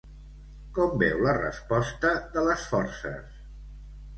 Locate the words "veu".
1.03-1.21